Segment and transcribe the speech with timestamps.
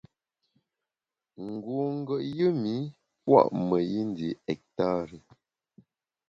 [1.47, 2.79] Ngu ngùet yùm ’i
[3.23, 5.17] pua’ meyi ndi ektari.